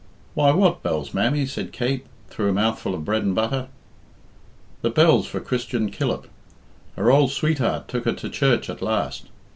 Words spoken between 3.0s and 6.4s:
bread and butter. "The bells for Christian Killip.